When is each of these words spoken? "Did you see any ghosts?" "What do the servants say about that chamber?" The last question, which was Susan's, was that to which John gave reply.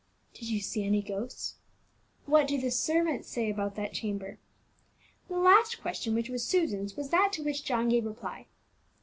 "Did 0.33 0.49
you 0.49 0.61
see 0.61 0.83
any 0.83 1.03
ghosts?" 1.03 1.57
"What 2.25 2.47
do 2.47 2.59
the 2.59 2.71
servants 2.71 3.29
say 3.29 3.51
about 3.51 3.75
that 3.75 3.93
chamber?" 3.93 4.39
The 5.27 5.37
last 5.37 5.79
question, 5.79 6.15
which 6.15 6.27
was 6.27 6.43
Susan's, 6.43 6.95
was 6.97 7.09
that 7.11 7.31
to 7.33 7.43
which 7.43 7.63
John 7.63 7.89
gave 7.89 8.05
reply. 8.07 8.47